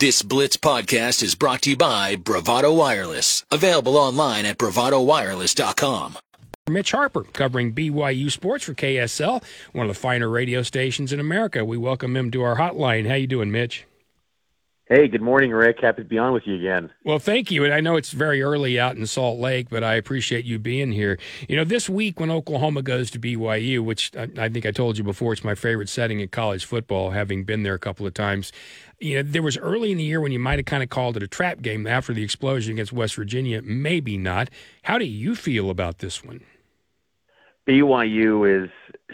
[0.00, 3.44] This Blitz podcast is brought to you by Bravado Wireless.
[3.50, 6.16] Available online at bravadowireless.com.
[6.70, 9.44] Mitch Harper covering BYU sports for KSL,
[9.74, 11.66] one of the finer radio stations in America.
[11.66, 13.08] We welcome him to our hotline.
[13.08, 13.84] How you doing, Mitch?
[14.92, 15.78] Hey, good morning, Rick.
[15.82, 16.90] Happy to be on with you again.
[17.04, 17.64] Well, thank you.
[17.64, 20.90] And I know it's very early out in Salt Lake, but I appreciate you being
[20.90, 21.16] here.
[21.48, 25.04] You know, this week when Oklahoma goes to BYU, which I, think I told you
[25.04, 28.50] before, it's my favorite setting in college football, having been there a couple of times.
[28.98, 31.16] You know, there was early in the year when you might have kind of called
[31.16, 33.62] it a trap game after the explosion against West Virginia.
[33.62, 34.50] Maybe not.
[34.82, 36.40] How do you feel about this one?
[37.64, 38.70] BYU is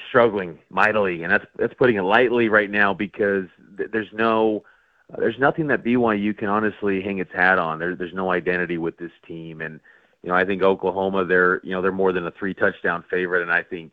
[0.09, 3.45] struggling mightily, and that's that's putting it lightly right now because
[3.77, 4.65] th- there's no–
[5.12, 7.78] uh, there's nothing that BYU can honestly hang its hat on.
[7.78, 9.80] There, there's no identity with this team, and
[10.23, 13.42] you know I think Oklahoma they're you know they're more than a three touchdown favorite,
[13.42, 13.92] and I think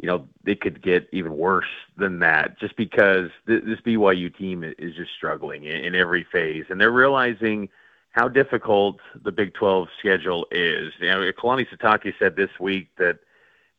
[0.00, 4.62] you know they could get even worse than that just because th- this BYU team
[4.62, 7.68] is just struggling in, in every phase, and they're realizing
[8.12, 10.90] how difficult the Big 12 schedule is.
[11.00, 13.18] You know, Kalani Sitake said this week that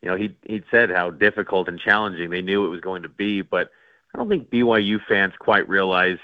[0.01, 3.09] you know he he said how difficult and challenging they knew it was going to
[3.09, 3.71] be, but
[4.13, 6.19] I don't think BYU fans quite realized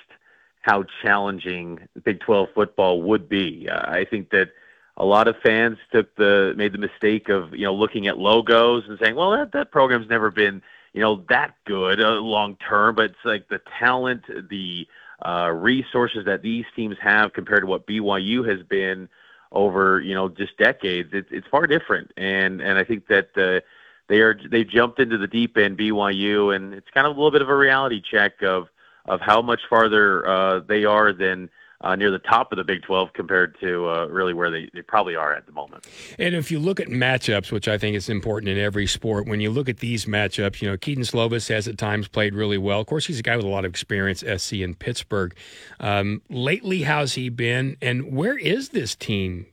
[0.64, 3.69] how challenging Big 12 football would be.
[3.69, 4.50] Uh, I think that
[4.97, 8.84] a lot of fans took the made the mistake of you know looking at logos
[8.88, 10.61] and saying, well, that that program's never been
[10.94, 14.88] you know that good uh, long term, but it's like the talent, the
[15.25, 19.09] uh, resources that these teams have compared to what BYU has been
[19.52, 21.09] over you know just decades.
[21.11, 23.38] It's it's far different, and and I think that.
[23.38, 23.66] Uh,
[24.09, 27.31] they are they jumped into the deep end BYU and it's kind of a little
[27.31, 28.67] bit of a reality check of
[29.06, 31.50] of how much farther uh, they are than
[31.84, 34.82] uh, near the top of the Big 12 compared to uh, really where they, they
[34.82, 35.86] probably are at the moment.
[36.18, 39.42] And if you look at matchups, which I think is important in every sport, when
[39.42, 42.80] you look at these matchups, you know, Kedon Slovis has at times played really well.
[42.80, 45.36] Of course, he's a guy with a lot of experience, SC in Pittsburgh.
[45.81, 47.76] Um, lately, how's he been?
[47.81, 49.46] And where is this team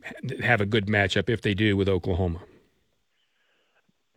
[0.43, 2.41] have a good matchup if they do with Oklahoma?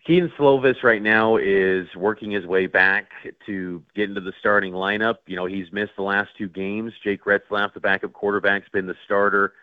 [0.05, 3.11] Kedon Slovis right now is working his way back
[3.45, 5.19] to get into the starting lineup.
[5.27, 6.91] You know, he's missed the last two games.
[7.01, 9.53] Jake Retzlaff, the backup quarterback, has been the starter.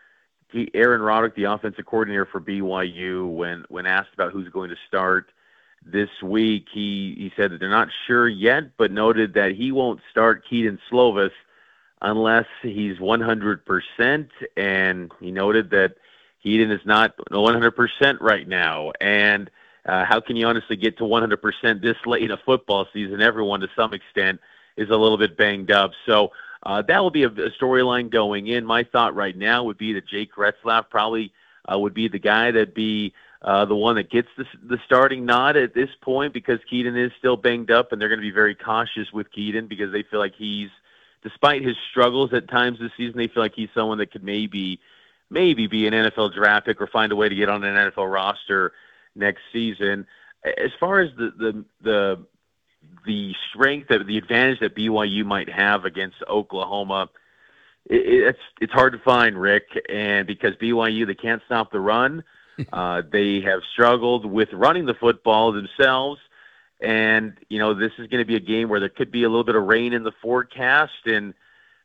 [0.51, 4.75] He, Aaron Roderick, the offensive coordinator for BYU, when when asked about who's going to
[4.87, 5.31] start
[5.85, 10.01] this week, he he said that they're not sure yet, but noted that he won't
[10.09, 11.31] start Kedon Slovis
[12.01, 14.27] unless he's 100%.
[14.57, 15.97] And he noted that
[16.41, 19.51] Kedon is not 100% right now, and
[19.85, 23.21] uh, how can you honestly get to 100% this late in a football season?
[23.21, 24.39] Everyone, to some extent,
[24.77, 25.91] is a little bit banged up.
[26.05, 26.31] So
[26.63, 28.65] uh, that will be a, a storyline going in.
[28.65, 31.33] My thought right now would be that Jake Retzlaff probably
[31.71, 35.25] uh, would be the guy that'd be uh, the one that gets the, the starting
[35.25, 38.31] nod at this point because Kedon is still banged up, and they're going to be
[38.31, 40.69] very cautious with Kedon because they feel like he's,
[41.23, 44.79] despite his struggles at times this season, they feel like he's someone that could maybe,
[45.31, 48.13] maybe be an NFL draft pick or find a way to get on an NFL
[48.13, 48.73] roster
[49.15, 50.05] next season.
[50.43, 52.25] As far as the the the
[53.05, 57.09] the strength that the advantage that BYU might have against Oklahoma,
[57.85, 58.01] it,
[58.35, 62.23] it's it's hard to find, Rick, and because BYU they can't stop the run,
[62.73, 66.19] uh, they have struggled with running the football themselves,
[66.79, 69.29] and you know this is going to be a game where there could be a
[69.29, 71.33] little bit of rain in the forecast, and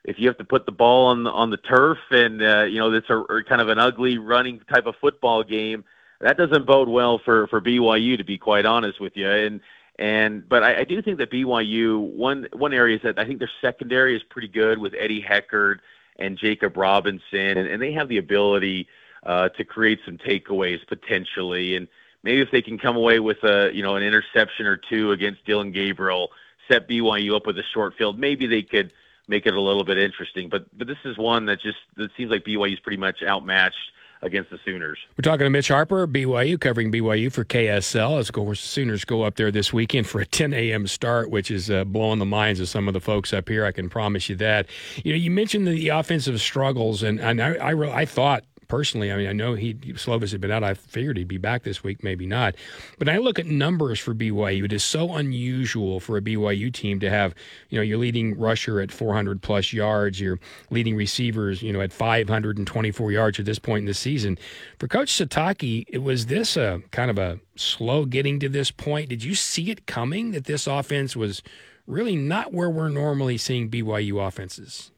[0.05, 2.79] if you have to put the ball on the on the turf, and uh, you
[2.79, 5.85] know it's a, a kind of an ugly running type of football game
[6.21, 9.29] that doesn't bode well for for BYU to be quite honest with you.
[9.31, 9.61] And
[9.99, 13.39] and but I, I do think that BYU one one area is that I think
[13.39, 15.79] their secondary is pretty good with Eddie Heckard
[16.19, 18.89] and Jacob Robinson, and, and they have the ability
[19.25, 21.77] uh, to create some takeaways potentially.
[21.77, 21.89] And
[22.23, 25.45] maybe if they can come away with a you know an interception or two against
[25.45, 26.31] Dillon Gabriel,
[26.71, 28.93] set BYU up with a short field, maybe they could
[29.29, 30.49] make it a little bit interesting.
[30.49, 33.93] But but this is one that just that seems like BYU is pretty much outmatched
[34.23, 34.99] against the Sooners.
[35.17, 38.19] We're talking to Mitch Harper, BYU, covering BYU for KSL.
[38.19, 40.87] As of course, the Sooners go up there this weekend for a 10 a.m.
[40.87, 43.65] start, which is uh, blowing the minds of some of the folks up here.
[43.65, 44.67] I can promise you that.
[45.05, 49.17] You know, you mentioned the offensive struggles, and, and I, I, I thought personally, I
[49.17, 50.65] mean, I know he Slovis had been out.
[50.65, 52.55] I figured he'd be back this week, maybe not.
[52.99, 54.65] But I look at numbers for BYU.
[54.65, 57.35] It is so unusual for a BYU team to have,
[57.69, 60.39] you know, your leading rusher at 400 plus yards, your
[60.71, 64.39] leading receivers, you know, at 524 yards at this point in the season.
[64.79, 69.09] For Coach Sitake, it was this a kind of a slow getting to this point.
[69.09, 71.43] Did you see it coming that this offense was
[71.87, 74.91] really not where we're normally seeing BYU offenses?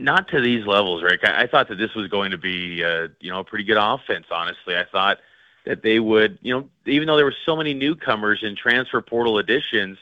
[0.00, 1.20] Not to these levels, Rick.
[1.24, 3.76] I, I thought that this was going to be, uh, you know, a pretty good
[3.78, 4.26] offense.
[4.30, 5.18] Honestly, I thought
[5.64, 9.38] that they would, you know, even though there were so many newcomers and transfer portal
[9.38, 9.98] additions,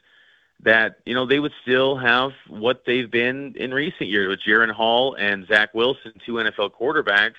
[0.63, 4.71] that you know they would still have what they've been in recent years with Jaren
[4.71, 7.35] Hall and Zach Wilson, two NFL quarterbacks.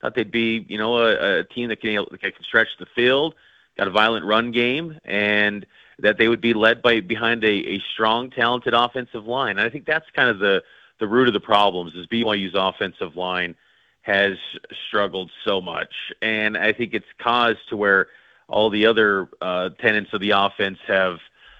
[0.00, 3.34] Thought they'd be you know a, a team that can, that can stretch the field,
[3.76, 5.66] got a violent run game, and
[5.98, 9.58] that they would be led by behind a, a strong, talented offensive line.
[9.58, 10.62] And I think that's kind of the
[11.00, 13.54] the root of the problems is BYU's offensive line
[14.02, 14.36] has
[14.86, 18.08] struggled so much, and I think it's caused to where
[18.48, 21.18] all the other uh, tenants of the offense have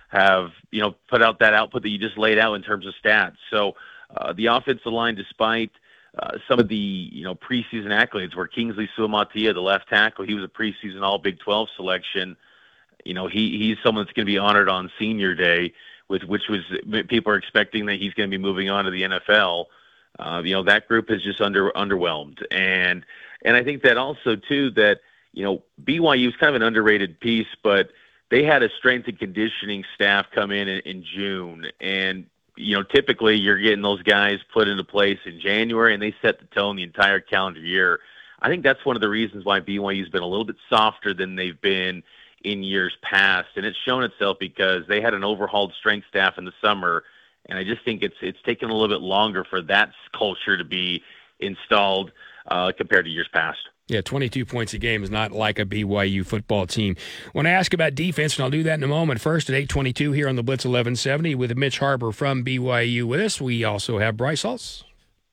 [0.09, 2.95] have you know put out that output that you just laid out in terms of
[3.03, 3.37] stats.
[3.51, 3.75] So
[4.17, 5.71] uh, the offensive line, despite
[6.19, 10.35] uh, some of the you know preseason accolades, where Kingsley Suamataia, the left tackle, he
[10.35, 12.37] was a preseason All Big 12 selection.
[13.05, 15.73] You know he he's someone that's going to be honored on Senior Day,
[16.09, 16.61] with which was
[17.09, 19.67] people are expecting that he's going to be moving on to the NFL.
[20.19, 23.05] Uh, you know that group is just under underwhelmed, and
[23.45, 25.01] and I think that also too that
[25.33, 27.91] you know BYU is kind of an underrated piece, but
[28.31, 32.83] they had a strength and conditioning staff come in, in in June, and you know
[32.83, 36.77] typically you're getting those guys put into place in January, and they set the tone
[36.77, 37.99] the entire calendar year.
[38.41, 41.35] I think that's one of the reasons why BYU's been a little bit softer than
[41.35, 42.03] they've been
[42.45, 46.45] in years past, and it's shown itself because they had an overhauled strength staff in
[46.45, 47.03] the summer,
[47.47, 50.65] and I just think it's it's taken a little bit longer for that culture to
[50.65, 51.03] be
[51.41, 52.13] installed
[52.49, 53.59] uh, compared to years past.
[53.87, 56.97] Yeah, 22 points a game is not like a BYU football team.
[57.33, 59.21] When I ask about defense, and I'll do that in a moment.
[59.21, 63.43] First at 822 here on the Blitz 1170 with Mitch Harper from BYU with us.
[63.43, 64.85] We also have Bryce Hulse.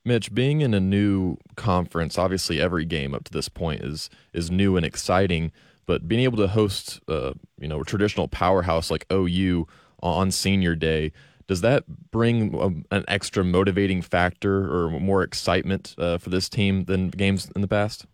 [0.04, 4.50] Mitch, being in a new conference, obviously every game up to this point is is
[4.50, 5.52] new and exciting,
[5.86, 9.66] but being able to host, uh, you know, a traditional powerhouse like OU
[10.02, 11.12] on senior day,
[11.46, 16.84] does that bring a, an extra motivating factor or more excitement uh, for this team
[16.84, 18.06] than games in the past?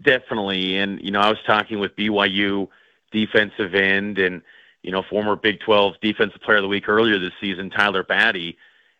[0.00, 2.68] Definitely, and you know, I was talking with BYU
[3.12, 4.40] defensive end and
[4.82, 8.56] you know former Big 12 Defensive Player of the Week earlier this season, Tyler Batty,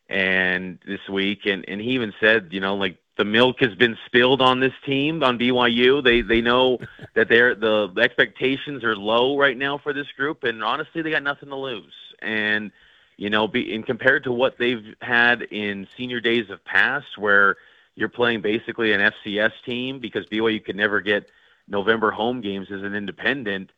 [0.09, 3.97] and this week, and and he even said, you know, like the milk has been
[4.07, 6.03] spilled on this team on BYU.
[6.03, 6.79] They they know
[7.15, 11.23] that they're the, expectations are low right now for this group, and honestly, they got
[11.23, 11.95] nothing to lose.
[12.21, 12.71] And
[13.17, 17.57] you know, be in compared to what they've had in senior days of past, where
[17.95, 21.29] you're playing basically an FCS team because BYU could never get
[21.69, 23.71] November home games as an independent.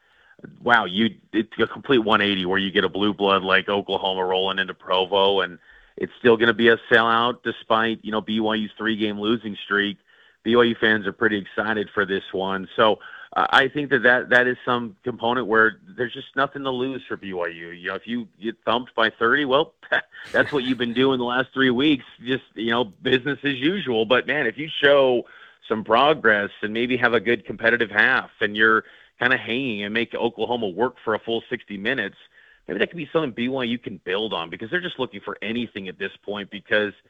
[0.62, 4.58] Wow, you it's a complete 180 where you get a blue blood like Oklahoma rolling
[4.58, 5.58] into Provo, and
[5.96, 9.98] it's still going to be a sellout despite you know BYU's three game losing streak.
[10.44, 12.98] BYU fans are pretty excited for this one, so
[13.36, 17.16] I think that, that that is some component where there's just nothing to lose for
[17.16, 17.80] BYU.
[17.80, 19.74] You know, if you get thumped by 30, well,
[20.32, 22.04] that's what you've been doing the last three weeks.
[22.24, 24.04] Just you know, business as usual.
[24.04, 25.24] But man, if you show
[25.68, 28.84] some progress and maybe have a good competitive half, and you're
[29.18, 32.16] kind of hanging and make Oklahoma work for a full 60 minutes,
[32.66, 35.88] maybe that could be something BYU can build on because they're just looking for anything
[35.88, 36.92] at this point because–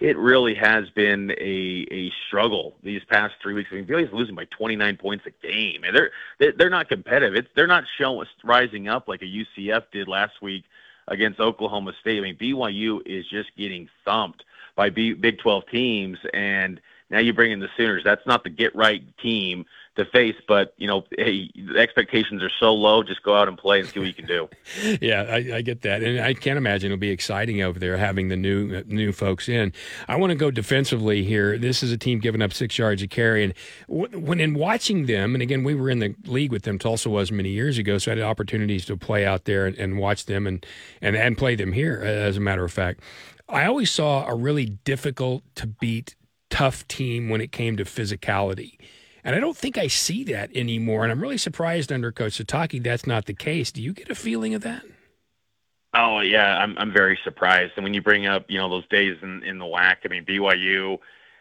[0.00, 3.68] it really has been a a struggle these past three weeks.
[3.70, 7.34] I mean, BYU's losing by 29 points a game, and they're they're not competitive.
[7.34, 10.64] It's they're not showing rising up like a UCF did last week
[11.08, 12.18] against Oklahoma State.
[12.18, 16.80] I mean, BYU is just getting thumped by B, Big 12 teams, and
[17.10, 18.02] now you bring in the Sooners.
[18.04, 19.66] That's not the get right team
[19.96, 20.36] to face.
[20.46, 23.02] But you know, hey, the expectations are so low.
[23.02, 24.48] Just go out and play and see what you can do.
[25.00, 28.28] yeah, I, I, get that, and I can't imagine it'll be exciting over there having
[28.28, 29.72] the new new folks in.
[30.08, 31.58] I want to go defensively here.
[31.58, 33.54] This is a team giving up six yards a carry, and
[33.88, 36.78] when in watching them, and again, we were in the league with them.
[36.78, 39.98] Tulsa was many years ago, so I had opportunities to play out there and, and
[39.98, 40.64] watch them and
[41.00, 42.00] and and play them here.
[42.00, 43.00] As a matter of fact.
[43.48, 46.14] I always saw a really difficult to beat
[46.50, 48.78] tough team when it came to physicality.
[49.24, 51.02] And I don't think I see that anymore.
[51.02, 53.70] And I'm really surprised under Coach Sitake that's not the case.
[53.72, 54.82] Do you get a feeling of that?
[55.94, 57.72] Oh yeah, I'm I'm very surprised.
[57.76, 60.24] And when you bring up you know those days in in the WAC, I mean
[60.24, 60.98] BYU,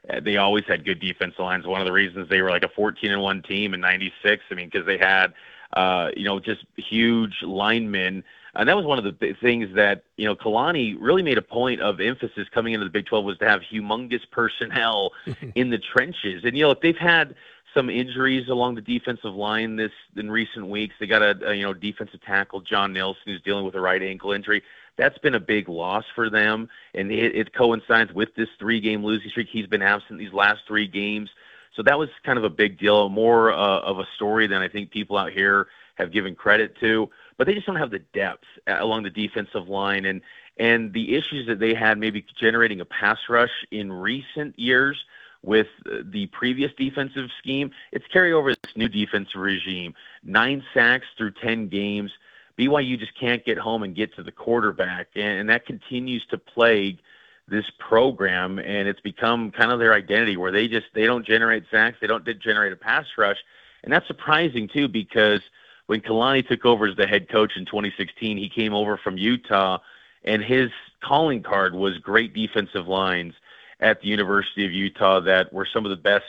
[0.09, 1.67] uh, they always had good defensive lines.
[1.67, 4.43] One of the reasons they were like a 14 and one team in '96.
[4.49, 5.33] I mean because they had
[5.73, 8.23] uh, you know just huge linemen.
[8.55, 11.79] And that was one of the things that you know Kalani really made a point
[11.81, 15.11] of emphasis coming into the Big 12 was to have humongous personnel
[15.55, 16.43] in the trenches.
[16.43, 17.35] And you know if they've had
[17.73, 20.95] some injuries along the defensive line this in recent weeks.
[20.99, 24.01] They got a, a you know defensive tackle John Nelson who's dealing with a right
[24.01, 24.63] ankle injury.
[24.97, 29.29] That's been a big loss for them, and it, it coincides with this three-game losing
[29.29, 29.47] streak.
[29.49, 31.29] He's been absent these last three games,
[31.75, 34.67] so that was kind of a big deal, more uh, of a story than I
[34.67, 37.09] think people out here have given credit to.
[37.37, 40.21] But they just don't have the depth uh, along the defensive line, and
[40.57, 44.97] and the issues that they had maybe generating a pass rush in recent years
[45.43, 47.71] with uh, the previous defensive scheme.
[47.91, 49.93] It's carry over this new defensive regime.
[50.23, 52.11] Nine sacks through 10 games.
[52.57, 56.37] BYU just can't get home and get to the quarterback, and, and that continues to
[56.37, 56.99] plague
[57.47, 61.63] this program, and it's become kind of their identity where they just they don't generate
[61.71, 63.37] sacks, they don't generate a pass rush,
[63.83, 65.39] and that's surprising too because
[65.87, 69.79] when Kalani took over as the head coach in 2016, he came over from Utah,
[70.23, 70.69] and his
[71.01, 73.33] calling card was great defensive lines
[73.79, 76.25] at the University of Utah that were some of the best,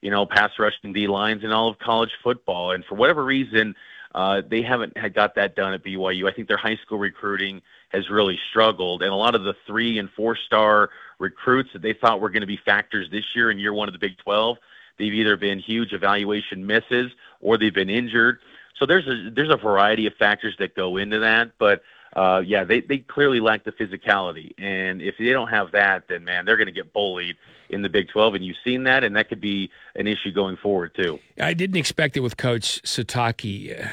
[0.00, 2.72] you know, pass rushing D lines in all of college football.
[2.72, 3.74] And for whatever reason,
[4.14, 6.30] uh, they haven't had got that done at BYU.
[6.30, 9.98] I think their high school recruiting has really struggled, and a lot of the three
[9.98, 13.58] and four star recruits that they thought were going to be factors this year in
[13.58, 14.58] year one of the Big 12,
[14.98, 18.38] they've either been huge evaluation misses or they've been injured.
[18.78, 21.82] So there's a there's a variety of factors that go into that, but
[22.14, 24.52] uh, yeah, they, they clearly lack the physicality.
[24.58, 27.36] And if they don't have that, then man, they're going to get bullied
[27.70, 28.34] in the Big 12.
[28.34, 31.18] And you've seen that, and that could be an issue going forward, too.
[31.40, 33.88] I didn't expect it with Coach Sitake.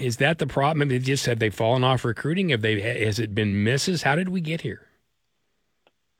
[0.00, 0.88] Is that the problem?
[0.88, 2.48] They just said they've fallen off recruiting.
[2.48, 4.02] Have they, has it been misses?
[4.02, 4.86] How did we get here?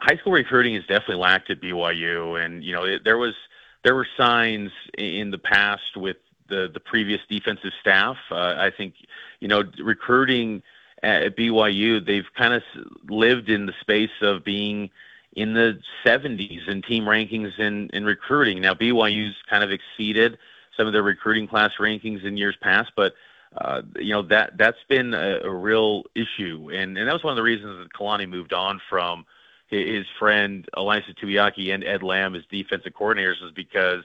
[0.00, 2.42] High school recruiting has definitely lacked at BYU.
[2.42, 3.34] And, you know, it, there was
[3.82, 8.16] there were signs in the past with the, the previous defensive staff.
[8.30, 8.94] Uh, I think,
[9.40, 10.62] you know, recruiting–
[11.02, 12.62] at BYU, they've kind of
[13.08, 14.90] lived in the space of being
[15.34, 18.60] in the 70s in team rankings and in, in recruiting.
[18.60, 20.38] Now BYU's kind of exceeded
[20.76, 23.14] some of their recruiting class rankings in years past, but
[23.56, 27.32] uh, you know that that's been a, a real issue, and and that was one
[27.32, 29.26] of the reasons that Kalani moved on from
[29.66, 34.04] his friend Ilaisa Tuiaki and Ed Lamb as defensive coordinators was because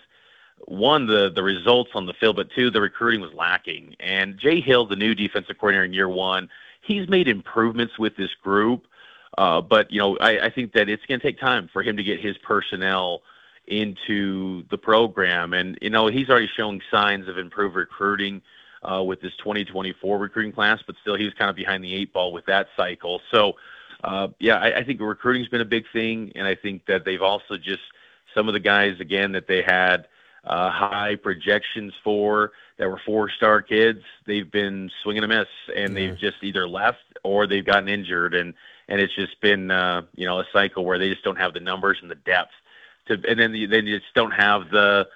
[0.66, 3.96] one the the results on the field, but two the recruiting was lacking.
[4.00, 6.50] And Jay Hill, the new defensive coordinator in year one,
[6.86, 8.86] he's made improvements with this group.
[9.38, 11.98] Uh, but you know, I, I think that it's going to take time for him
[11.98, 13.22] to get his personnel
[13.68, 18.42] into the program, and you know, he's already showing signs of improved recruiting
[18.84, 20.80] uh, with this 2024 recruiting class.
[20.86, 23.22] But still, he was kind of behind the eight ball with that cycle.
[23.32, 23.54] So,
[24.04, 27.22] uh, yeah, I, I think recruiting's been a big thing, and I think that they've
[27.22, 27.82] also just
[28.34, 30.08] some of the guys again that they had
[30.46, 35.96] uh, high projections for that were four star kids, they've been swinging a miss and
[35.96, 38.54] they've just either left or they've gotten injured and
[38.88, 41.60] and it's just been uh, you know a cycle where they just don't have the
[41.60, 42.52] numbers and the depth
[43.08, 45.08] to and then you, then you just don't have the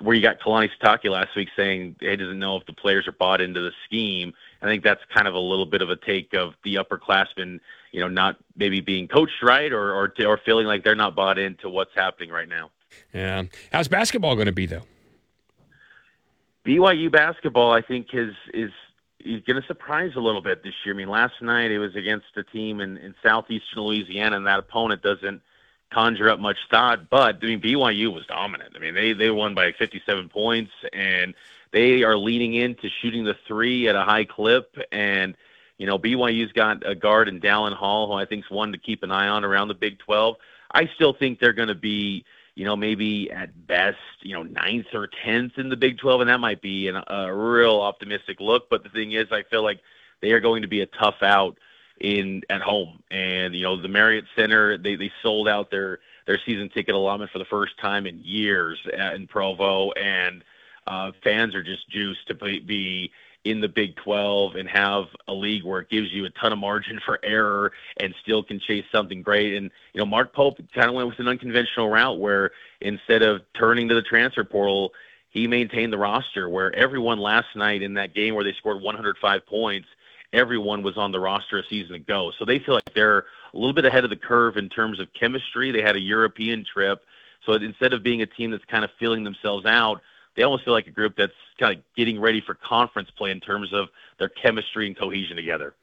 [0.00, 3.12] where you got Kalani Sitake last week saying he doesn't know if the players are
[3.12, 4.34] bought into the scheme.
[4.60, 7.60] I think that's kind of a little bit of a take of the upperclassmen,
[7.92, 11.38] you know, not maybe being coached right or or, or feeling like they're not bought
[11.38, 12.70] into what's happening right now.
[13.12, 13.44] Yeah.
[13.72, 14.84] How's basketball going to be though?
[16.64, 18.70] BYU basketball, I think, is is
[19.20, 20.94] is going to surprise a little bit this year.
[20.94, 24.58] I mean, last night it was against a team in, in southeastern Louisiana, and that
[24.58, 25.42] opponent doesn't
[25.92, 27.10] conjure up much thought.
[27.10, 28.74] But I mean, BYU was dominant.
[28.76, 31.34] I mean, they they won by 57 points, and
[31.72, 34.76] they are leaning into shooting the three at a high clip.
[34.92, 35.36] And
[35.78, 38.78] you know, BYU's got a guard in Dallin Hall, who I think is one to
[38.78, 40.36] keep an eye on around the Big 12.
[40.72, 44.86] I still think they're going to be you know, maybe at best, you know, ninth
[44.92, 48.68] or tenth in the Big 12, and that might be an, a real optimistic look.
[48.68, 49.80] But the thing is, I feel like
[50.20, 51.58] they are going to be a tough out
[52.00, 56.40] in at home, and you know, the Marriott Center they they sold out their their
[56.46, 58.78] season ticket allotment for the first time in years
[59.14, 60.42] in Provo, and
[60.86, 63.12] uh, fans are just juiced to be
[63.44, 66.58] in the Big 12 and have a league where it gives you a ton of
[66.58, 69.54] margin for error and still can chase something great.
[69.54, 73.40] And, you know, Mark Pope kind of went with an unconventional route where instead of
[73.54, 74.92] turning to the transfer portal,
[75.30, 79.46] he maintained the roster where everyone last night in that game where they scored 105
[79.46, 79.88] points,
[80.32, 82.32] everyone was on the roster a season ago.
[82.38, 83.20] So they feel like they're
[83.54, 85.70] a little bit ahead of the curve in terms of chemistry.
[85.70, 87.02] They had a European trip.
[87.46, 90.02] So instead of being a team that's kind of feeling themselves out,
[90.36, 93.38] they almost feel like a group that's kind of getting ready for conference play in
[93.38, 93.88] terms of
[94.18, 95.74] their chemistry and cohesion together.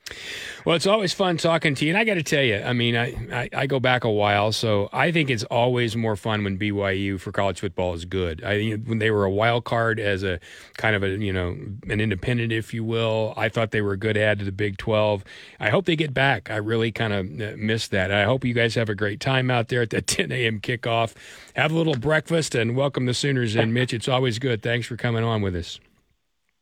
[0.66, 2.96] Well, it's always fun talking to you, and I got to tell you, I mean,
[2.96, 6.58] I, I, I go back a while, so I think it's always more fun when
[6.58, 8.44] BYU for college football is good.
[8.44, 10.40] I when they were a wild card as a
[10.78, 11.58] kind of a you know
[11.90, 14.78] an independent, if you will, I thought they were a good add to the Big
[14.78, 15.24] Twelve.
[15.60, 16.50] I hope they get back.
[16.52, 18.12] I really kind of uh, missed that.
[18.12, 20.60] I hope you guys have a great time out there at the 10 a.m.
[20.60, 21.14] kickoff.
[21.56, 23.94] Have a little breakfast and welcome the Sooners in, Mitch.
[23.94, 24.62] It's always good.
[24.62, 25.67] Thanks for coming on with us.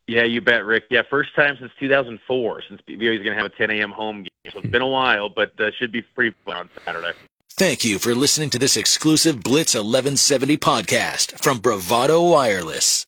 [0.06, 0.84] Yeah, you bet, Rick.
[0.90, 3.90] Yeah, first time since 2004 since BYU is going to have a 10 a.m.
[3.90, 4.52] home game.
[4.52, 7.12] So it's been a while, but uh, should be fun on Saturday.
[7.50, 13.04] Thank you for listening to this exclusive Blitz 1170 podcast from Bravado Wireless.